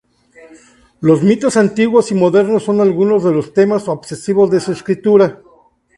[0.99, 5.43] Los mitos antiguos y modernos son algunos de los temas obsesivos de su escritura.